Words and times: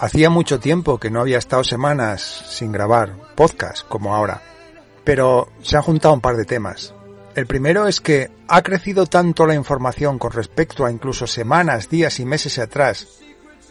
Hacía 0.00 0.30
mucho 0.30 0.60
tiempo 0.60 0.98
que 0.98 1.10
no 1.10 1.20
había 1.20 1.38
estado 1.38 1.64
semanas 1.64 2.22
sin 2.22 2.70
grabar 2.70 3.16
podcast 3.34 3.84
como 3.88 4.14
ahora, 4.14 4.40
pero 5.08 5.48
se 5.62 5.74
han 5.74 5.82
juntado 5.82 6.12
un 6.12 6.20
par 6.20 6.36
de 6.36 6.44
temas. 6.44 6.92
El 7.34 7.46
primero 7.46 7.86
es 7.86 7.98
que 7.98 8.30
ha 8.46 8.60
crecido 8.60 9.06
tanto 9.06 9.46
la 9.46 9.54
información 9.54 10.18
con 10.18 10.32
respecto 10.32 10.84
a 10.84 10.90
incluso 10.90 11.26
semanas, 11.26 11.88
días 11.88 12.20
y 12.20 12.26
meses 12.26 12.58
atrás 12.58 13.08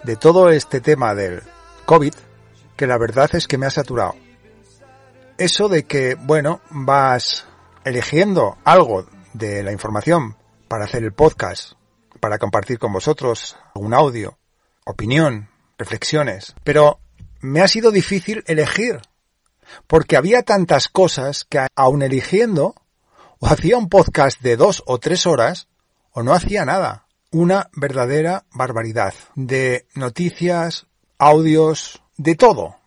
de 0.03 0.15
todo 0.15 0.49
este 0.49 0.81
tema 0.81 1.13
del 1.13 1.43
COVID, 1.85 2.15
que 2.75 2.87
la 2.87 2.97
verdad 2.97 3.29
es 3.35 3.47
que 3.47 3.59
me 3.59 3.67
ha 3.67 3.69
saturado. 3.69 4.15
Eso 5.37 5.69
de 5.69 5.83
que, 5.83 6.15
bueno, 6.15 6.59
vas 6.71 7.45
eligiendo 7.85 8.57
algo 8.63 9.05
de 9.33 9.61
la 9.61 9.71
información 9.71 10.37
para 10.67 10.85
hacer 10.85 11.03
el 11.03 11.13
podcast, 11.13 11.73
para 12.19 12.39
compartir 12.39 12.79
con 12.79 12.91
vosotros 12.91 13.59
un 13.75 13.93
audio, 13.93 14.39
opinión, 14.85 15.51
reflexiones. 15.77 16.55
Pero 16.63 16.99
me 17.41 17.61
ha 17.61 17.67
sido 17.67 17.91
difícil 17.91 18.43
elegir, 18.47 19.01
porque 19.87 20.17
había 20.17 20.43
tantas 20.43 20.87
cosas 20.87 21.43
que 21.43 21.67
aun 21.75 22.01
eligiendo, 22.01 22.75
o 23.39 23.47
hacía 23.47 23.77
un 23.77 23.89
podcast 23.89 24.41
de 24.41 24.57
dos 24.57 24.83
o 24.85 24.99
tres 24.99 25.27
horas, 25.27 25.67
o 26.11 26.23
no 26.23 26.33
hacía 26.33 26.65
nada. 26.65 27.05
Una 27.31 27.69
verdadera 27.73 28.45
barbaridad 28.51 29.13
de 29.35 29.85
noticias, 29.93 30.87
audios, 31.19 32.01
de 32.17 32.35
todo, 32.35 32.77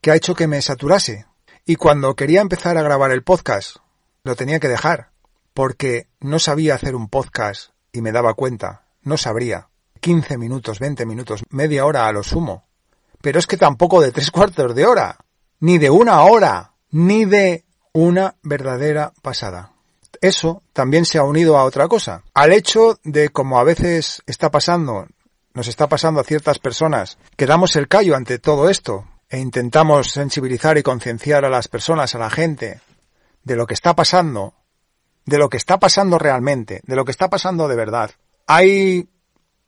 que 0.00 0.10
ha 0.10 0.16
hecho 0.16 0.34
que 0.34 0.46
me 0.46 0.62
saturase. 0.62 1.26
Y 1.64 1.76
cuando 1.76 2.14
quería 2.14 2.40
empezar 2.40 2.78
a 2.78 2.82
grabar 2.82 3.10
el 3.10 3.24
podcast, 3.24 3.76
lo 4.22 4.36
tenía 4.36 4.60
que 4.60 4.68
dejar, 4.68 5.10
porque 5.54 6.08
no 6.20 6.38
sabía 6.38 6.74
hacer 6.74 6.94
un 6.94 7.08
podcast 7.08 7.70
y 7.92 8.00
me 8.00 8.12
daba 8.12 8.34
cuenta, 8.34 8.86
no 9.02 9.16
sabría. 9.16 9.68
15 10.00 10.38
minutos, 10.38 10.78
20 10.78 11.06
minutos, 11.06 11.42
media 11.50 11.84
hora 11.84 12.06
a 12.06 12.12
lo 12.12 12.22
sumo. 12.22 12.66
Pero 13.20 13.38
es 13.38 13.46
que 13.46 13.56
tampoco 13.56 14.00
de 14.00 14.12
tres 14.12 14.30
cuartos 14.30 14.74
de 14.74 14.86
hora, 14.86 15.18
ni 15.60 15.78
de 15.78 15.90
una 15.90 16.22
hora, 16.22 16.72
ni 16.90 17.24
de 17.24 17.64
una 17.92 18.36
verdadera 18.42 19.12
pasada. 19.22 19.72
Eso 20.20 20.62
también 20.72 21.04
se 21.04 21.18
ha 21.18 21.24
unido 21.24 21.56
a 21.56 21.64
otra 21.64 21.88
cosa, 21.88 22.22
al 22.34 22.52
hecho 22.52 22.98
de 23.04 23.28
como 23.28 23.58
a 23.58 23.64
veces 23.64 24.22
está 24.26 24.50
pasando, 24.50 25.06
nos 25.54 25.68
está 25.68 25.88
pasando 25.88 26.20
a 26.20 26.24
ciertas 26.24 26.58
personas, 26.58 27.18
que 27.36 27.46
damos 27.46 27.76
el 27.76 27.88
callo 27.88 28.16
ante 28.16 28.38
todo 28.38 28.68
esto 28.68 29.06
e 29.28 29.38
intentamos 29.38 30.10
sensibilizar 30.10 30.78
y 30.78 30.82
concienciar 30.82 31.44
a 31.44 31.50
las 31.50 31.68
personas, 31.68 32.14
a 32.14 32.18
la 32.18 32.30
gente, 32.30 32.80
de 33.44 33.56
lo 33.56 33.66
que 33.66 33.74
está 33.74 33.94
pasando, 33.94 34.54
de 35.24 35.38
lo 35.38 35.48
que 35.48 35.56
está 35.56 35.78
pasando 35.78 36.18
realmente, 36.18 36.80
de 36.84 36.96
lo 36.96 37.04
que 37.04 37.10
está 37.10 37.28
pasando 37.28 37.68
de 37.68 37.76
verdad. 37.76 38.10
Hay 38.46 39.08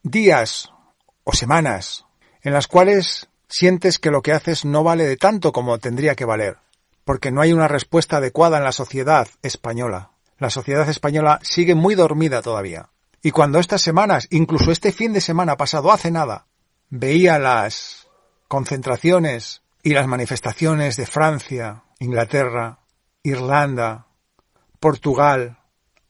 días 0.02 0.70
o 1.24 1.32
semanas 1.32 2.06
en 2.42 2.54
las 2.54 2.66
cuales 2.66 3.29
sientes 3.50 3.98
que 3.98 4.10
lo 4.10 4.22
que 4.22 4.32
haces 4.32 4.64
no 4.64 4.82
vale 4.82 5.06
de 5.06 5.16
tanto 5.16 5.52
como 5.52 5.78
tendría 5.78 6.14
que 6.14 6.24
valer, 6.24 6.56
porque 7.04 7.30
no 7.30 7.42
hay 7.42 7.52
una 7.52 7.68
respuesta 7.68 8.18
adecuada 8.18 8.58
en 8.58 8.64
la 8.64 8.72
sociedad 8.72 9.28
española. 9.42 10.12
La 10.38 10.48
sociedad 10.48 10.88
española 10.88 11.38
sigue 11.42 11.74
muy 11.74 11.94
dormida 11.94 12.40
todavía. 12.40 12.88
Y 13.22 13.32
cuando 13.32 13.58
estas 13.58 13.82
semanas, 13.82 14.26
incluso 14.30 14.72
este 14.72 14.92
fin 14.92 15.12
de 15.12 15.20
semana 15.20 15.56
pasado 15.58 15.92
hace 15.92 16.10
nada, 16.10 16.46
veía 16.88 17.38
las 17.38 18.08
concentraciones 18.48 19.62
y 19.82 19.90
las 19.90 20.06
manifestaciones 20.06 20.96
de 20.96 21.06
Francia, 21.06 21.84
Inglaterra, 21.98 22.78
Irlanda, 23.22 24.06
Portugal, 24.78 25.58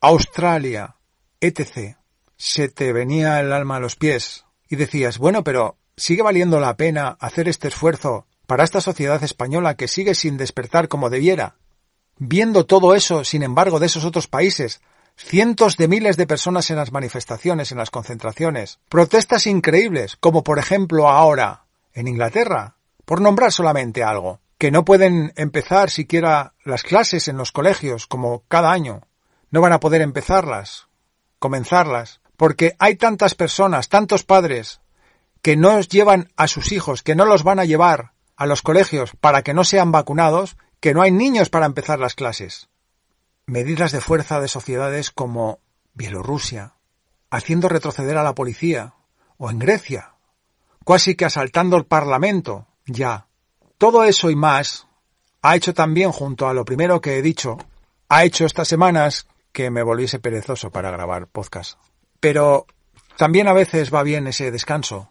Australia, 0.01 0.97
etc., 1.41 1.97
se 2.37 2.69
te 2.69 2.93
venía 2.93 3.41
el 3.41 3.53
alma 3.53 3.77
a 3.77 3.81
los 3.81 3.97
pies 3.97 4.47
y 4.69 4.77
decías, 4.77 5.19
bueno, 5.19 5.45
pero 5.45 5.77
¿sigue 6.01 6.23
valiendo 6.23 6.61
la 6.61 6.79
pena 6.79 7.19
hacer 7.21 7.47
este 7.47 7.69
esfuerzo 7.69 8.27
para 8.47 8.65
esta 8.65 8.81
sociedad 8.81 9.23
española 9.23 9.75
que 9.75 9.87
sigue 9.87 10.15
sin 10.15 10.39
despertar 10.39 10.89
como 10.89 11.11
debiera? 11.11 11.57
Viendo 12.17 12.65
todo 12.65 12.95
eso, 12.95 13.23
sin 13.23 13.43
embargo, 13.43 13.79
de 13.79 13.87
esos 13.87 14.07
otros 14.07 14.27
países, 14.27 14.81
cientos 15.17 15.77
de 15.77 15.89
miles 15.89 16.17
de 16.17 16.27
personas 16.27 16.71
en 16.71 16.77
las 16.77 16.91
manifestaciones, 16.91 17.71
en 17.71 17.77
las 17.77 17.91
concentraciones, 17.91 18.81
protestas 18.89 19.47
increíbles, 19.47 20.17
como 20.17 20.43
por 20.43 20.59
ejemplo 20.59 21.09
ahora 21.09 21.67
en 21.93 22.09
Inglaterra, 22.09 22.77
por 23.05 23.21
nombrar 23.21 23.53
solamente 23.53 24.03
algo, 24.03 24.41
que 24.57 24.71
no 24.71 24.87
pueden 24.87 25.35
empezar 25.37 25.91
siquiera 25.91 26.55
las 26.65 26.83
clases 26.83 27.29
en 27.29 27.37
los 27.37 27.53
colegios 27.53 28.07
como 28.07 28.45
cada 28.49 28.73
año, 28.73 29.03
no 29.51 29.61
van 29.61 29.75
a 29.75 29.81
poder 29.81 30.01
empezarlas, 30.01 30.89
comenzarlas, 31.39 32.23
porque 32.39 32.75
hay 32.79 32.97
tantas 32.97 33.35
personas, 33.35 33.91
tantos 33.91 34.25
padres, 34.25 34.81
que 35.43 35.57
no 35.57 35.81
llevan 35.81 36.31
a 36.37 36.49
sus 36.49 36.73
hijos, 36.73 37.03
que 37.03 37.15
no 37.15 37.25
los 37.25 37.43
van 37.43 37.59
a 37.59 37.65
llevar 37.65 38.13
a 38.37 38.47
los 38.47 38.63
colegios 38.63 39.13
para 39.21 39.43
que 39.43 39.55
no 39.55 39.65
sean 39.65 39.93
vacunados, 39.93 40.57
que 40.81 40.95
no 40.95 41.03
hay 41.03 41.13
niños 41.13 41.51
para 41.51 41.67
empezar 41.67 41.99
las 41.99 42.15
clases. 42.15 42.69
Medidas 43.47 43.93
de 43.93 44.01
fuerza 44.01 44.41
de 44.41 44.49
sociedades 44.49 45.11
como 45.11 45.61
Bielorrusia, 45.95 46.75
haciendo 47.31 47.69
retroceder 47.69 48.17
a 48.17 48.23
la 48.23 48.35
policía, 48.35 48.95
o 49.37 49.51
en 49.51 49.59
Grecia, 49.59 50.15
casi 50.87 51.15
que 51.15 51.25
asaltando 51.25 51.77
el 51.77 51.85
Parlamento, 51.85 52.67
ya. 52.87 53.27
Todo 53.79 54.05
eso 54.05 54.31
y 54.31 54.37
más 54.37 54.87
ha 55.43 55.57
hecho 55.57 55.75
también, 55.75 56.13
junto 56.13 56.49
a 56.49 56.55
lo 56.55 56.65
primero 56.65 57.01
que 57.01 57.19
he 57.19 57.23
dicho, 57.23 57.59
ha 58.09 58.25
hecho 58.25 58.45
estas 58.45 58.69
semanas 58.69 59.27
que 59.53 59.71
me 59.71 59.83
volviese 59.83 60.19
perezoso 60.19 60.71
para 60.71 60.91
grabar 60.91 61.27
podcast. 61.27 61.79
Pero 62.21 62.67
también 63.17 63.49
a 63.49 63.53
veces 63.53 63.93
va 63.93 64.03
bien 64.03 64.27
ese 64.27 64.51
descanso 64.51 65.10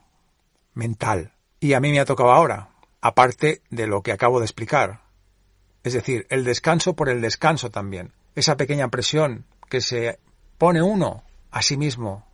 mental. 0.79 1.33
Y 1.59 1.73
a 1.73 1.79
mí 1.79 1.91
me 1.91 1.99
ha 1.99 2.05
tocado 2.05 2.31
ahora, 2.31 2.69
aparte 3.01 3.61
de 3.69 3.85
lo 3.85 4.01
que 4.01 4.11
acabo 4.11 4.39
de 4.39 4.45
explicar. 4.45 5.01
Es 5.83 5.93
decir, 5.93 6.25
el 6.31 6.43
descanso 6.43 6.95
por 6.95 7.09
el 7.09 7.21
descanso 7.21 7.69
también. 7.69 8.13
Esa 8.33 8.57
pequeña 8.57 8.87
presión 8.87 9.45
que 9.69 9.81
se 9.81 10.17
pone 10.57 10.81
uno 10.81 11.23
a 11.51 11.61
sí 11.61 11.77
mismo 11.77 12.25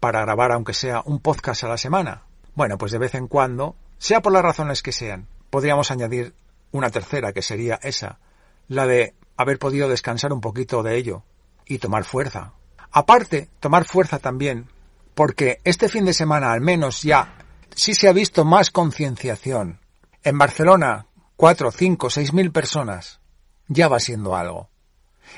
para 0.00 0.22
grabar 0.22 0.50
aunque 0.50 0.74
sea 0.74 1.02
un 1.04 1.20
podcast 1.20 1.62
a 1.62 1.68
la 1.68 1.78
semana. 1.78 2.24
Bueno, 2.56 2.78
pues 2.78 2.90
de 2.90 2.98
vez 2.98 3.14
en 3.14 3.28
cuando, 3.28 3.76
sea 3.98 4.20
por 4.20 4.32
las 4.32 4.42
razones 4.42 4.82
que 4.82 4.90
sean, 4.90 5.28
podríamos 5.50 5.92
añadir 5.92 6.34
una 6.72 6.90
tercera, 6.90 7.32
que 7.32 7.42
sería 7.42 7.78
esa, 7.82 8.18
la 8.66 8.86
de 8.86 9.14
haber 9.36 9.58
podido 9.58 9.88
descansar 9.88 10.32
un 10.32 10.40
poquito 10.40 10.82
de 10.82 10.96
ello 10.96 11.22
y 11.64 11.78
tomar 11.78 12.04
fuerza, 12.04 12.52
Aparte, 12.96 13.50
tomar 13.60 13.84
fuerza 13.84 14.18
también, 14.18 14.68
porque 15.14 15.60
este 15.64 15.90
fin 15.90 16.06
de 16.06 16.14
semana 16.14 16.52
al 16.52 16.62
menos 16.62 17.02
ya 17.02 17.34
sí 17.74 17.94
se 17.94 18.08
ha 18.08 18.12
visto 18.12 18.44
más 18.44 18.70
concienciación. 18.70 19.80
En 20.22 20.38
Barcelona, 20.38 21.06
cuatro, 21.36 21.70
cinco, 21.70 22.10
seis 22.10 22.32
mil 22.32 22.52
personas. 22.52 23.20
Ya 23.68 23.88
va 23.88 24.00
siendo 24.00 24.36
algo. 24.36 24.70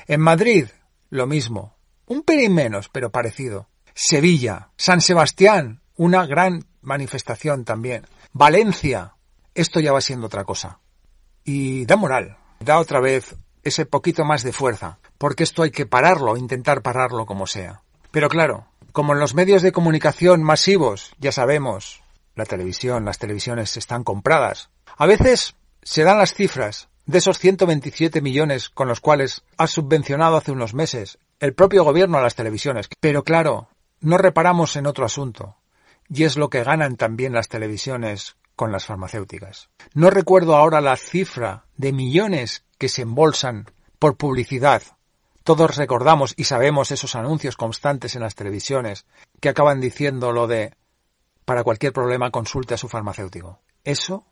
En 0.07 0.21
Madrid, 0.21 0.67
lo 1.09 1.27
mismo. 1.27 1.75
Un 2.05 2.23
pelín 2.23 2.53
menos, 2.53 2.89
pero 2.89 3.11
parecido. 3.11 3.67
Sevilla, 3.93 4.69
San 4.77 5.01
Sebastián, 5.01 5.81
una 5.95 6.25
gran 6.25 6.65
manifestación 6.81 7.65
también. 7.65 8.05
Valencia, 8.31 9.15
esto 9.53 9.79
ya 9.79 9.91
va 9.91 10.01
siendo 10.01 10.27
otra 10.27 10.45
cosa. 10.45 10.79
Y 11.43 11.85
da 11.85 11.95
moral, 11.95 12.37
da 12.59 12.79
otra 12.79 12.99
vez 12.99 13.35
ese 13.63 13.85
poquito 13.85 14.23
más 14.23 14.43
de 14.43 14.53
fuerza, 14.53 14.99
porque 15.17 15.43
esto 15.43 15.63
hay 15.63 15.71
que 15.71 15.85
pararlo, 15.85 16.37
intentar 16.37 16.81
pararlo 16.81 17.25
como 17.25 17.47
sea. 17.47 17.81
Pero 18.11 18.29
claro, 18.29 18.67
como 18.91 19.13
en 19.13 19.19
los 19.19 19.35
medios 19.35 19.61
de 19.61 19.71
comunicación 19.71 20.43
masivos, 20.43 21.13
ya 21.19 21.31
sabemos, 21.31 22.01
la 22.39 22.45
televisión, 22.45 23.05
las 23.05 23.19
televisiones 23.19 23.77
están 23.77 24.03
compradas, 24.03 24.71
a 24.97 25.05
veces 25.05 25.55
se 25.83 26.03
dan 26.03 26.17
las 26.17 26.33
cifras 26.33 26.89
de 27.05 27.19
esos 27.19 27.39
127 27.39 28.21
millones 28.21 28.69
con 28.69 28.87
los 28.87 28.99
cuales 28.99 29.43
ha 29.57 29.67
subvencionado 29.67 30.37
hace 30.37 30.51
unos 30.51 30.73
meses 30.73 31.19
el 31.39 31.53
propio 31.53 31.83
gobierno 31.83 32.17
a 32.17 32.21
las 32.21 32.35
televisiones. 32.35 32.89
Pero 32.99 33.23
claro, 33.23 33.69
no 34.01 34.17
reparamos 34.17 34.75
en 34.75 34.85
otro 34.85 35.05
asunto, 35.05 35.57
y 36.07 36.23
es 36.23 36.37
lo 36.37 36.49
que 36.49 36.63
ganan 36.63 36.97
también 36.97 37.33
las 37.33 37.47
televisiones 37.47 38.35
con 38.55 38.71
las 38.71 38.85
farmacéuticas. 38.85 39.69
No 39.93 40.09
recuerdo 40.09 40.55
ahora 40.55 40.81
la 40.81 40.97
cifra 40.97 41.65
de 41.77 41.93
millones 41.93 42.63
que 42.77 42.89
se 42.89 43.03
embolsan 43.03 43.71
por 43.99 44.17
publicidad. 44.17 44.81
Todos 45.43 45.77
recordamos 45.77 46.33
y 46.37 46.43
sabemos 46.43 46.91
esos 46.91 47.15
anuncios 47.15 47.55
constantes 47.55 48.15
en 48.15 48.21
las 48.21 48.35
televisiones 48.35 49.05
que 49.39 49.49
acaban 49.49 49.79
diciendo 49.79 50.31
lo 50.31 50.47
de 50.47 50.73
para 51.49 51.63
cualquier 51.63 51.93
problema 51.93 52.29
consulte 52.29 52.75
a 52.75 52.77
su 52.77 52.87
farmacéutico. 52.87 53.59
Eso 53.83 54.23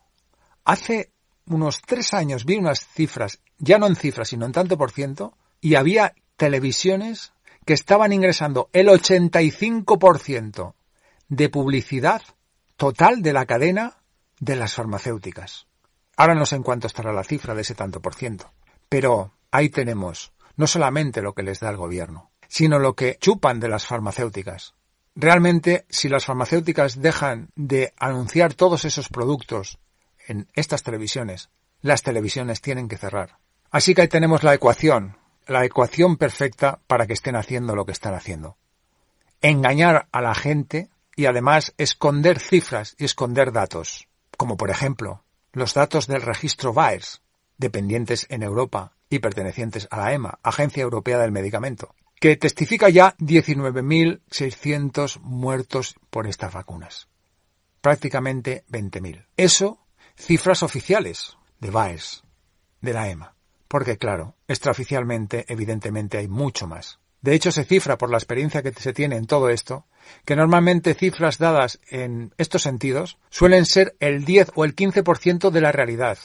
hace 0.64 1.10
unos 1.46 1.82
tres 1.82 2.14
años 2.14 2.44
vi 2.44 2.54
unas 2.54 2.86
cifras, 2.86 3.40
ya 3.58 3.76
no 3.76 3.88
en 3.88 3.96
cifras, 3.96 4.28
sino 4.28 4.46
en 4.46 4.52
tanto 4.52 4.78
por 4.78 4.92
ciento, 4.92 5.36
y 5.60 5.74
había 5.74 6.14
televisiones 6.36 7.32
que 7.66 7.72
estaban 7.72 8.12
ingresando 8.12 8.70
el 8.72 8.86
85% 8.86 10.74
de 11.26 11.48
publicidad 11.48 12.22
total 12.76 13.20
de 13.20 13.32
la 13.32 13.46
cadena 13.46 13.96
de 14.38 14.54
las 14.54 14.74
farmacéuticas. 14.74 15.66
Ahora 16.16 16.36
no 16.36 16.46
sé 16.46 16.54
en 16.54 16.62
cuánto 16.62 16.86
estará 16.86 17.12
la 17.12 17.24
cifra 17.24 17.56
de 17.56 17.62
ese 17.62 17.74
tanto 17.74 18.00
por 18.00 18.14
ciento, 18.14 18.52
pero 18.88 19.32
ahí 19.50 19.70
tenemos 19.70 20.32
no 20.54 20.68
solamente 20.68 21.20
lo 21.20 21.34
que 21.34 21.42
les 21.42 21.58
da 21.58 21.70
el 21.70 21.78
gobierno, 21.78 22.30
sino 22.46 22.78
lo 22.78 22.94
que 22.94 23.18
chupan 23.20 23.58
de 23.58 23.70
las 23.70 23.86
farmacéuticas. 23.86 24.76
Realmente, 25.20 25.84
si 25.88 26.08
las 26.08 26.26
farmacéuticas 26.26 27.02
dejan 27.02 27.50
de 27.56 27.92
anunciar 27.96 28.54
todos 28.54 28.84
esos 28.84 29.08
productos 29.08 29.80
en 30.28 30.46
estas 30.54 30.84
televisiones, 30.84 31.50
las 31.82 32.04
televisiones 32.04 32.60
tienen 32.60 32.86
que 32.86 32.98
cerrar. 32.98 33.38
Así 33.72 33.96
que 33.96 34.02
ahí 34.02 34.08
tenemos 34.08 34.44
la 34.44 34.54
ecuación, 34.54 35.16
la 35.48 35.64
ecuación 35.64 36.18
perfecta 36.18 36.78
para 36.86 37.08
que 37.08 37.14
estén 37.14 37.34
haciendo 37.34 37.74
lo 37.74 37.84
que 37.84 37.90
están 37.90 38.14
haciendo. 38.14 38.58
Engañar 39.42 40.06
a 40.12 40.22
la 40.22 40.36
gente 40.36 40.88
y 41.16 41.26
además 41.26 41.74
esconder 41.78 42.38
cifras 42.38 42.94
y 42.96 43.04
esconder 43.04 43.50
datos, 43.50 44.06
como 44.36 44.56
por 44.56 44.70
ejemplo 44.70 45.24
los 45.52 45.74
datos 45.74 46.06
del 46.06 46.22
registro 46.22 46.72
VAERS, 46.72 47.22
dependientes 47.56 48.24
en 48.30 48.44
Europa 48.44 48.92
y 49.10 49.18
pertenecientes 49.18 49.88
a 49.90 49.96
la 49.96 50.12
EMA, 50.12 50.38
Agencia 50.44 50.84
Europea 50.84 51.18
del 51.18 51.32
Medicamento, 51.32 51.96
que 52.20 52.36
testifica 52.36 52.88
ya 52.88 53.16
19.600 53.18 55.20
muertos 55.20 55.96
por 56.10 56.26
estas 56.26 56.52
vacunas. 56.52 57.08
Prácticamente 57.80 58.64
20.000. 58.70 59.26
Eso 59.36 59.78
cifras 60.16 60.62
oficiales 60.62 61.36
de 61.60 61.70
VAES, 61.70 62.22
de 62.80 62.92
la 62.92 63.08
EMA. 63.08 63.34
Porque 63.68 63.98
claro, 63.98 64.36
extraoficialmente, 64.48 65.44
evidentemente 65.48 66.18
hay 66.18 66.28
mucho 66.28 66.66
más. 66.66 66.98
De 67.20 67.34
hecho, 67.34 67.50
se 67.50 67.64
cifra 67.64 67.98
por 67.98 68.10
la 68.10 68.16
experiencia 68.16 68.62
que 68.62 68.72
se 68.72 68.92
tiene 68.92 69.16
en 69.16 69.26
todo 69.26 69.50
esto, 69.50 69.86
que 70.24 70.36
normalmente 70.36 70.94
cifras 70.94 71.38
dadas 71.38 71.80
en 71.88 72.32
estos 72.38 72.62
sentidos 72.62 73.18
suelen 73.28 73.66
ser 73.66 73.96
el 74.00 74.24
10 74.24 74.52
o 74.54 74.64
el 74.64 74.74
15% 74.74 75.50
de 75.50 75.60
la 75.60 75.72
realidad. 75.72 76.18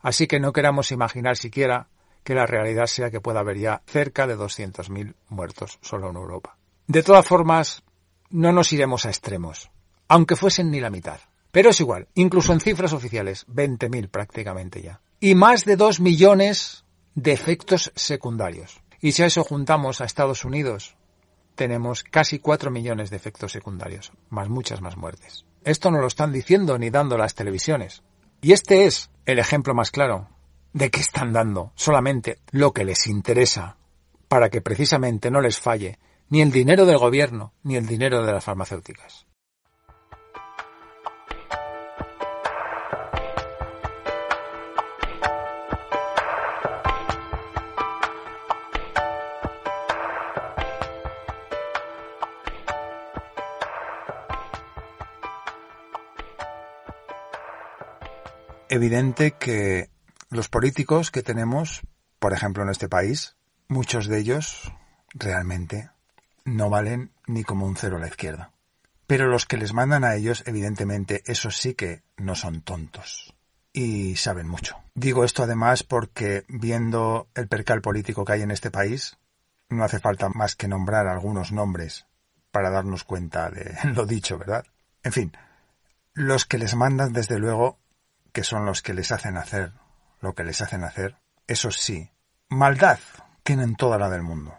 Así 0.00 0.26
que 0.26 0.38
no 0.38 0.52
queramos 0.52 0.92
imaginar 0.92 1.36
siquiera 1.36 1.88
que 2.24 2.34
la 2.34 2.46
realidad 2.46 2.86
sea 2.86 3.10
que 3.10 3.20
pueda 3.20 3.40
haber 3.40 3.58
ya 3.58 3.82
cerca 3.86 4.26
de 4.26 4.36
200.000 4.36 5.14
muertos 5.28 5.78
solo 5.82 6.10
en 6.10 6.16
Europa. 6.16 6.56
De 6.86 7.02
todas 7.02 7.26
formas, 7.26 7.82
no 8.30 8.52
nos 8.52 8.72
iremos 8.72 9.04
a 9.04 9.10
extremos, 9.10 9.70
aunque 10.08 10.36
fuesen 10.36 10.70
ni 10.70 10.80
la 10.80 10.90
mitad. 10.90 11.20
Pero 11.52 11.70
es 11.70 11.80
igual, 11.80 12.08
incluso 12.14 12.52
en 12.52 12.60
cifras 12.60 12.92
oficiales, 12.92 13.46
20.000 13.46 14.08
prácticamente 14.08 14.82
ya. 14.82 15.00
Y 15.20 15.36
más 15.36 15.64
de 15.64 15.76
2 15.76 16.00
millones 16.00 16.84
de 17.14 17.32
efectos 17.32 17.92
secundarios. 17.94 18.80
Y 19.00 19.12
si 19.12 19.22
a 19.22 19.26
eso 19.26 19.44
juntamos 19.44 20.00
a 20.00 20.04
Estados 20.04 20.44
Unidos, 20.44 20.96
tenemos 21.54 22.02
casi 22.02 22.40
4 22.40 22.70
millones 22.70 23.10
de 23.10 23.16
efectos 23.16 23.52
secundarios, 23.52 24.12
más 24.30 24.48
muchas 24.48 24.80
más 24.80 24.96
muertes. 24.96 25.44
Esto 25.62 25.90
no 25.90 26.00
lo 26.00 26.08
están 26.08 26.32
diciendo 26.32 26.76
ni 26.78 26.90
dando 26.90 27.16
las 27.16 27.34
televisiones. 27.34 28.02
Y 28.40 28.52
este 28.52 28.86
es 28.86 29.10
el 29.24 29.38
ejemplo 29.38 29.74
más 29.74 29.90
claro 29.90 30.33
de 30.74 30.90
que 30.90 31.00
están 31.00 31.32
dando 31.32 31.72
solamente 31.76 32.38
lo 32.50 32.72
que 32.72 32.84
les 32.84 33.06
interesa 33.06 33.76
para 34.28 34.50
que 34.50 34.60
precisamente 34.60 35.30
no 35.30 35.40
les 35.40 35.58
falle 35.58 35.98
ni 36.28 36.42
el 36.42 36.50
dinero 36.50 36.84
del 36.84 36.98
gobierno 36.98 37.52
ni 37.62 37.76
el 37.76 37.86
dinero 37.86 38.24
de 38.26 38.32
las 38.32 38.44
farmacéuticas. 38.44 39.26
evidente 58.68 59.32
que 59.38 59.93
los 60.34 60.48
políticos 60.48 61.12
que 61.12 61.22
tenemos, 61.22 61.82
por 62.18 62.32
ejemplo 62.32 62.64
en 62.64 62.68
este 62.68 62.88
país, 62.88 63.36
muchos 63.68 64.08
de 64.08 64.18
ellos 64.18 64.72
realmente 65.12 65.90
no 66.44 66.68
valen 66.68 67.12
ni 67.28 67.44
como 67.44 67.66
un 67.66 67.76
cero 67.76 67.98
a 67.98 68.00
la 68.00 68.08
izquierda. 68.08 68.50
Pero 69.06 69.28
los 69.28 69.46
que 69.46 69.56
les 69.56 69.72
mandan 69.72 70.02
a 70.02 70.16
ellos, 70.16 70.42
evidentemente, 70.46 71.22
esos 71.26 71.58
sí 71.58 71.74
que 71.74 72.02
no 72.16 72.34
son 72.34 72.62
tontos. 72.62 73.34
Y 73.72 74.16
saben 74.16 74.48
mucho. 74.48 74.76
Digo 74.94 75.24
esto 75.24 75.44
además 75.44 75.84
porque 75.84 76.44
viendo 76.48 77.28
el 77.34 77.46
percal 77.46 77.80
político 77.80 78.24
que 78.24 78.32
hay 78.32 78.42
en 78.42 78.50
este 78.50 78.72
país, 78.72 79.18
no 79.68 79.84
hace 79.84 80.00
falta 80.00 80.28
más 80.30 80.56
que 80.56 80.66
nombrar 80.66 81.06
algunos 81.06 81.52
nombres 81.52 82.06
para 82.50 82.70
darnos 82.70 83.04
cuenta 83.04 83.50
de 83.50 83.76
lo 83.94 84.04
dicho, 84.04 84.36
¿verdad? 84.36 84.64
En 85.04 85.12
fin, 85.12 85.32
los 86.12 86.44
que 86.44 86.58
les 86.58 86.74
mandan, 86.74 87.12
desde 87.12 87.38
luego, 87.38 87.78
que 88.32 88.42
son 88.42 88.66
los 88.66 88.82
que 88.82 88.94
les 88.94 89.12
hacen 89.12 89.36
hacer 89.36 89.72
lo 90.24 90.34
que 90.34 90.42
les 90.42 90.60
hacen 90.60 90.82
hacer, 90.82 91.16
eso 91.46 91.70
sí, 91.70 92.10
maldad 92.48 92.98
tienen 93.42 93.76
toda 93.76 93.98
la 93.98 94.08
del 94.08 94.22
mundo, 94.22 94.56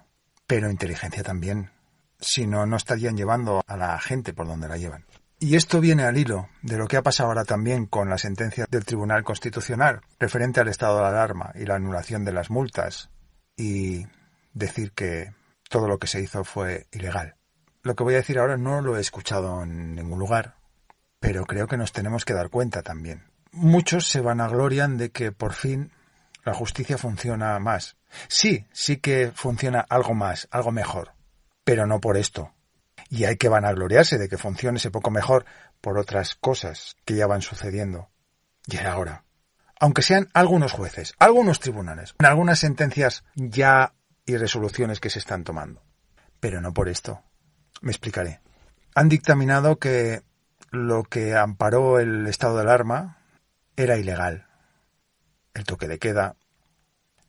pero 0.48 0.70
inteligencia 0.70 1.24
también, 1.24 1.72
si 2.20 2.48
no, 2.48 2.66
no 2.66 2.78
estarían 2.78 3.18
llevando 3.18 3.64
a 3.66 3.76
la 3.76 4.00
gente 4.00 4.34
por 4.34 4.48
donde 4.48 4.70
la 4.70 4.78
llevan. 4.78 5.06
Y 5.40 5.56
esto 5.56 5.82
viene 5.82 6.04
al 6.04 6.18
hilo 6.18 6.48
de 6.62 6.78
lo 6.78 6.88
que 6.88 6.98
ha 6.98 7.02
pasado 7.02 7.30
ahora 7.30 7.44
también 7.44 7.88
con 7.88 8.10
la 8.10 8.18
sentencia 8.18 8.66
del 8.70 8.86
Tribunal 8.86 9.24
Constitucional 9.24 10.02
referente 10.18 10.62
al 10.62 10.70
estado 10.70 11.00
de 11.00 11.08
alarma 11.08 11.52
y 11.56 11.66
la 11.66 11.76
anulación 11.76 12.24
de 12.24 12.32
las 12.32 12.50
multas 12.50 13.10
y 13.58 14.06
decir 14.54 14.94
que 14.94 15.34
todo 15.68 15.88
lo 15.88 15.98
que 15.98 16.08
se 16.08 16.22
hizo 16.22 16.46
fue 16.46 16.88
ilegal. 16.92 17.36
Lo 17.82 17.96
que 17.96 18.04
voy 18.04 18.14
a 18.14 18.18
decir 18.18 18.40
ahora 18.40 18.56
no 18.56 18.82
lo 18.82 18.98
he 18.98 19.02
escuchado 19.02 19.62
en 19.64 19.96
ningún 19.96 20.20
lugar, 20.20 20.56
pero 21.20 21.46
creo 21.46 21.68
que 21.68 21.78
nos 21.78 21.92
tenemos 21.92 22.24
que 22.24 22.34
dar 22.34 22.50
cuenta 22.50 22.82
también 22.82 23.35
muchos 23.56 24.08
se 24.08 24.22
vanaglorian 24.22 24.98
de 24.98 25.12
que 25.12 25.32
por 25.32 25.54
fin 25.54 25.92
la 26.44 26.54
justicia 26.54 26.98
funciona 26.98 27.58
más. 27.60 27.98
Sí, 28.28 28.68
sí 28.72 28.98
que 28.98 29.32
funciona 29.34 29.86
algo 29.90 30.14
más, 30.14 30.48
algo 30.52 30.72
mejor, 30.72 31.14
pero 31.64 31.88
no 31.88 32.00
por 32.00 32.18
esto. 32.18 32.54
Y 33.10 33.26
hay 33.26 33.38
que 33.38 33.50
vanagloriarse 33.50 34.18
de 34.18 34.30
que 34.30 34.38
funcione 34.38 34.78
ese 34.78 34.92
poco 34.92 35.12
mejor 35.12 35.46
por 35.82 35.98
otras 35.98 36.36
cosas 36.36 36.96
que 37.06 37.16
ya 37.16 37.28
van 37.28 37.42
sucediendo. 37.42 38.10
Y 38.68 38.78
era 38.78 38.94
ahora. 38.94 39.24
Aunque 39.80 40.02
sean 40.02 40.30
algunos 40.34 40.72
jueces, 40.72 41.14
algunos 41.20 41.60
tribunales, 41.60 42.16
algunas 42.20 42.60
sentencias 42.60 43.24
ya 43.36 43.94
y 44.26 44.38
resoluciones 44.38 45.00
que 45.00 45.10
se 45.10 45.20
están 45.20 45.44
tomando. 45.44 45.84
Pero 46.40 46.62
no 46.62 46.74
por 46.74 46.90
esto. 46.90 47.22
Me 47.82 47.92
explicaré. 47.92 48.42
Han 48.96 49.10
dictaminado 49.10 49.78
que 49.78 50.24
lo 50.72 51.04
que 51.04 51.36
amparó 51.36 52.00
el 52.00 52.28
estado 52.28 52.56
de 52.56 52.62
alarma, 52.62 53.18
era 53.76 53.98
ilegal. 53.98 54.48
El 55.54 55.64
toque 55.64 55.88
de 55.88 56.00
queda, 56.00 56.36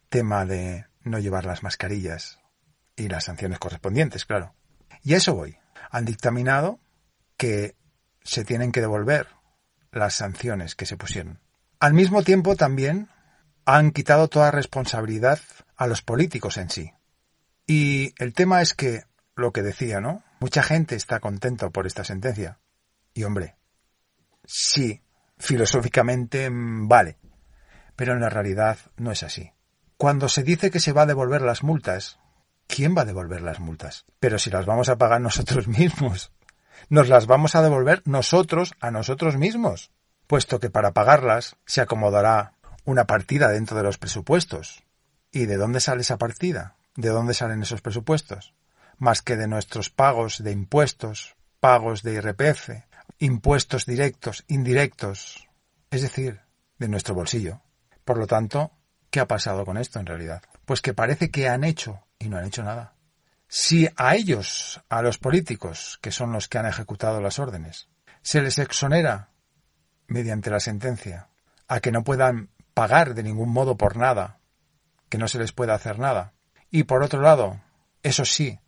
tema 0.08 0.44
de 0.44 0.86
no 1.02 1.18
llevar 1.18 1.44
las 1.44 1.62
mascarillas 1.62 2.40
y 2.96 3.08
las 3.08 3.24
sanciones 3.24 3.58
correspondientes, 3.58 4.24
claro. 4.24 4.54
Y 5.02 5.14
a 5.14 5.18
eso 5.18 5.34
voy. 5.34 5.58
Han 5.90 6.04
dictaminado 6.04 6.80
que 7.36 7.76
se 8.24 8.44
tienen 8.44 8.72
que 8.72 8.80
devolver 8.80 9.28
las 9.92 10.14
sanciones 10.14 10.74
que 10.74 10.86
se 10.86 10.96
pusieron. 10.96 11.40
Al 11.78 11.94
mismo 11.94 12.22
tiempo 12.22 12.56
también 12.56 13.08
han 13.64 13.90
quitado 13.90 14.28
toda 14.28 14.50
responsabilidad 14.50 15.40
a 15.76 15.86
los 15.86 16.02
políticos 16.02 16.56
en 16.56 16.70
sí. 16.70 16.92
Y 17.66 18.14
el 18.18 18.32
tema 18.32 18.62
es 18.62 18.74
que, 18.74 19.04
lo 19.34 19.52
que 19.52 19.62
decía, 19.62 20.00
¿no? 20.00 20.22
Mucha 20.40 20.62
gente 20.62 20.94
está 20.94 21.20
contento 21.20 21.70
por 21.70 21.86
esta 21.86 22.04
sentencia. 22.04 22.58
Y 23.12 23.24
hombre, 23.24 23.56
sí, 24.44 25.02
filosóficamente 25.38 26.50
mm, 26.50 26.88
vale, 26.88 27.18
pero 27.94 28.12
en 28.12 28.20
la 28.20 28.28
realidad 28.28 28.78
no 28.96 29.12
es 29.12 29.22
así. 29.22 29.52
Cuando 29.96 30.28
se 30.28 30.42
dice 30.42 30.70
que 30.70 30.80
se 30.80 30.92
va 30.92 31.02
a 31.02 31.06
devolver 31.06 31.42
las 31.42 31.62
multas, 31.62 32.18
¿quién 32.66 32.96
va 32.96 33.02
a 33.02 33.06
devolver 33.06 33.40
las 33.40 33.60
multas? 33.60 34.04
Pero 34.20 34.38
si 34.38 34.50
las 34.50 34.66
vamos 34.66 34.88
a 34.88 34.96
pagar 34.96 35.20
nosotros 35.22 35.68
mismos. 35.68 36.32
Nos 36.88 37.08
las 37.08 37.26
vamos 37.26 37.54
a 37.54 37.62
devolver 37.62 38.02
nosotros 38.04 38.74
a 38.80 38.90
nosotros 38.90 39.36
mismos, 39.36 39.90
puesto 40.26 40.60
que 40.60 40.70
para 40.70 40.92
pagarlas 40.92 41.56
se 41.64 41.80
acomodará 41.80 42.52
una 42.84 43.06
partida 43.06 43.48
dentro 43.48 43.76
de 43.76 43.82
los 43.82 43.98
presupuestos. 43.98 44.84
¿Y 45.32 45.46
de 45.46 45.56
dónde 45.56 45.80
sale 45.80 46.02
esa 46.02 46.18
partida? 46.18 46.76
¿De 46.94 47.08
dónde 47.08 47.34
salen 47.34 47.62
esos 47.62 47.80
presupuestos? 47.80 48.54
Más 48.98 49.22
que 49.22 49.36
de 49.36 49.48
nuestros 49.48 49.90
pagos 49.90 50.42
de 50.42 50.52
impuestos, 50.52 51.36
pagos 51.60 52.02
de 52.02 52.14
IRPF, 52.14 52.70
impuestos 53.18 53.86
directos, 53.86 54.44
indirectos, 54.48 55.48
es 55.90 56.02
decir, 56.02 56.40
de 56.78 56.88
nuestro 56.88 57.14
bolsillo. 57.14 57.62
Por 58.04 58.18
lo 58.18 58.26
tanto, 58.26 58.72
¿qué 59.10 59.20
ha 59.20 59.26
pasado 59.26 59.64
con 59.64 59.78
esto 59.78 59.98
en 59.98 60.06
realidad? 60.06 60.42
Pues 60.64 60.80
que 60.80 60.94
parece 60.94 61.30
que 61.30 61.48
han 61.48 61.64
hecho 61.64 62.06
y 62.18 62.28
no 62.28 62.36
han 62.38 62.46
hecho 62.46 62.62
nada. 62.62 62.94
Si 63.48 63.88
a 63.96 64.16
ellos, 64.16 64.82
a 64.88 65.02
los 65.02 65.18
políticos, 65.18 65.98
que 66.02 66.10
son 66.10 66.32
los 66.32 66.48
que 66.48 66.58
han 66.58 66.66
ejecutado 66.66 67.20
las 67.20 67.38
órdenes, 67.38 67.88
se 68.22 68.42
les 68.42 68.58
exonera 68.58 69.30
mediante 70.08 70.50
la 70.50 70.60
sentencia 70.60 71.28
a 71.68 71.80
que 71.80 71.92
no 71.92 72.04
puedan 72.04 72.50
pagar 72.74 73.14
de 73.14 73.22
ningún 73.22 73.50
modo 73.50 73.76
por 73.76 73.96
nada, 73.96 74.40
que 75.08 75.18
no 75.18 75.28
se 75.28 75.38
les 75.38 75.52
pueda 75.52 75.74
hacer 75.74 75.98
nada, 75.98 76.34
y 76.70 76.84
por 76.84 77.02
otro 77.02 77.20
lado, 77.20 77.60
eso 78.02 78.24
sí, 78.24 78.58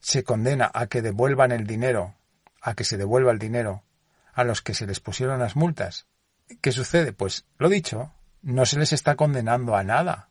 se 0.00 0.24
condena 0.24 0.70
a 0.74 0.86
que 0.86 1.00
devuelvan 1.00 1.52
el 1.52 1.66
dinero, 1.66 2.16
a 2.60 2.74
que 2.74 2.84
se 2.84 2.96
devuelva 2.96 3.32
el 3.32 3.38
dinero 3.38 3.84
a 4.34 4.44
los 4.44 4.62
que 4.62 4.74
se 4.74 4.86
les 4.86 5.00
pusieron 5.00 5.38
las 5.38 5.56
multas. 5.56 6.06
¿Qué 6.60 6.72
sucede? 6.72 7.12
Pues 7.12 7.46
lo 7.58 7.68
dicho, 7.68 8.12
no 8.42 8.66
se 8.66 8.78
les 8.78 8.92
está 8.92 9.16
condenando 9.16 9.76
a 9.76 9.84
nada, 9.84 10.30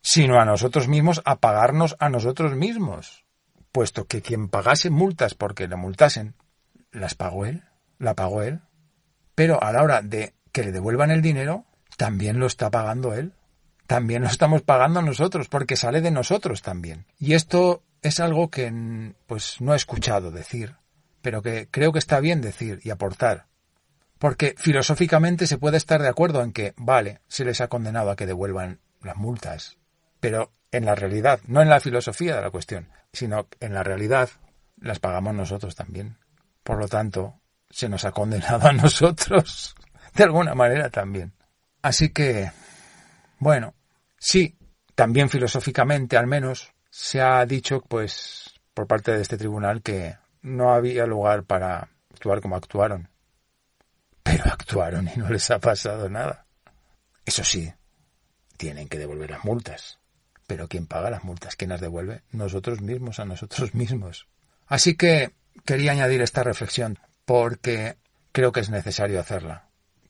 sino 0.00 0.40
a 0.40 0.44
nosotros 0.44 0.88
mismos 0.88 1.22
a 1.24 1.36
pagarnos 1.36 1.96
a 1.98 2.08
nosotros 2.08 2.54
mismos, 2.54 3.24
puesto 3.72 4.06
que 4.06 4.22
quien 4.22 4.48
pagase 4.48 4.90
multas 4.90 5.34
porque 5.34 5.68
le 5.68 5.76
multasen, 5.76 6.34
las 6.90 7.14
pagó 7.14 7.46
él, 7.46 7.64
la 7.98 8.14
pagó 8.14 8.42
él, 8.42 8.60
pero 9.34 9.62
a 9.62 9.72
la 9.72 9.82
hora 9.82 10.02
de 10.02 10.34
que 10.52 10.64
le 10.64 10.72
devuelvan 10.72 11.10
el 11.10 11.22
dinero, 11.22 11.64
también 11.96 12.38
lo 12.38 12.46
está 12.46 12.70
pagando 12.70 13.14
él. 13.14 13.34
También 13.86 14.22
lo 14.22 14.28
estamos 14.28 14.62
pagando 14.62 15.00
nosotros, 15.00 15.48
porque 15.48 15.76
sale 15.76 16.00
de 16.00 16.10
nosotros 16.10 16.60
también. 16.60 17.06
Y 17.18 17.32
esto 17.32 17.82
es 18.02 18.20
algo 18.20 18.50
que 18.50 19.14
pues 19.26 19.60
no 19.60 19.72
he 19.72 19.76
escuchado 19.76 20.30
decir, 20.30 20.76
pero 21.22 21.42
que 21.42 21.68
creo 21.70 21.92
que 21.92 21.98
está 21.98 22.20
bien 22.20 22.40
decir 22.40 22.80
y 22.82 22.90
aportar. 22.90 23.46
Porque 24.18 24.54
filosóficamente 24.58 25.46
se 25.46 25.58
puede 25.58 25.76
estar 25.76 26.02
de 26.02 26.08
acuerdo 26.08 26.42
en 26.42 26.52
que, 26.52 26.74
vale, 26.76 27.20
se 27.28 27.44
les 27.44 27.60
ha 27.60 27.68
condenado 27.68 28.10
a 28.10 28.16
que 28.16 28.26
devuelvan 28.26 28.80
las 29.00 29.16
multas, 29.16 29.76
pero 30.20 30.52
en 30.72 30.84
la 30.84 30.94
realidad, 30.94 31.40
no 31.46 31.62
en 31.62 31.68
la 31.68 31.80
filosofía 31.80 32.36
de 32.36 32.42
la 32.42 32.50
cuestión, 32.50 32.90
sino 33.12 33.48
en 33.60 33.74
la 33.74 33.82
realidad, 33.82 34.28
las 34.80 34.98
pagamos 34.98 35.34
nosotros 35.34 35.74
también. 35.74 36.18
Por 36.62 36.78
lo 36.78 36.88
tanto, 36.88 37.40
se 37.70 37.88
nos 37.88 38.04
ha 38.04 38.12
condenado 38.12 38.68
a 38.68 38.72
nosotros, 38.72 39.74
de 40.14 40.24
alguna 40.24 40.54
manera 40.54 40.90
también. 40.90 41.32
Así 41.80 42.10
que, 42.10 42.50
bueno, 43.38 43.74
sí, 44.18 44.58
también 44.94 45.28
filosóficamente 45.28 46.16
al 46.16 46.26
menos 46.26 46.72
se 46.90 47.20
ha 47.20 47.44
dicho, 47.46 47.80
pues, 47.80 48.52
por 48.74 48.86
parte 48.86 49.12
de 49.12 49.22
este 49.22 49.38
tribunal 49.38 49.80
que 49.82 50.16
no 50.42 50.72
había 50.72 51.06
lugar 51.06 51.44
para 51.44 51.88
actuar 52.12 52.40
como 52.40 52.56
actuaron. 52.56 53.08
Pero 54.22 54.44
actuaron 54.44 55.08
y 55.14 55.18
no 55.18 55.30
les 55.30 55.50
ha 55.50 55.58
pasado 55.58 56.08
nada. 56.08 56.46
Eso 57.24 57.44
sí, 57.44 57.72
tienen 58.56 58.88
que 58.88 58.98
devolver 58.98 59.30
las 59.30 59.44
multas. 59.44 59.98
Pero 60.46 60.68
¿quién 60.68 60.86
paga 60.86 61.10
las 61.10 61.24
multas? 61.24 61.56
¿Quién 61.56 61.70
las 61.70 61.80
devuelve? 61.80 62.22
Nosotros 62.32 62.80
mismos, 62.80 63.20
a 63.20 63.24
nosotros 63.24 63.74
mismos. 63.74 64.26
Así 64.66 64.96
que 64.96 65.32
quería 65.64 65.92
añadir 65.92 66.22
esta 66.22 66.42
reflexión 66.42 66.98
porque 67.24 67.96
creo 68.32 68.52
que 68.52 68.60
es 68.60 68.70
necesario 68.70 69.20
hacerla. 69.20 69.68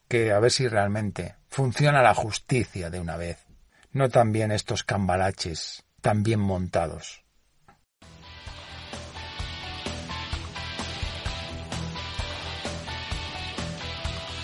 Que 0.08 0.32
a 0.32 0.38
ver 0.38 0.50
si 0.50 0.68
realmente 0.68 1.36
funciona 1.48 2.02
la 2.02 2.14
justicia 2.14 2.90
de 2.90 3.00
una 3.00 3.16
vez. 3.16 3.46
No 3.92 4.08
también 4.08 4.52
estos 4.52 4.84
cambalaches 4.84 5.84
tan 6.00 6.22
bien 6.22 6.40
montados. 6.40 7.24